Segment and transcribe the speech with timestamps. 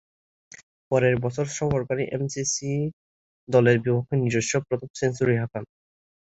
[0.91, 2.71] পরের বছর সফরকারী এমসিসি
[3.49, 5.63] দলের বিপক্ষে নিজস্ব প্রথম সেঞ্চুরি হাঁকান।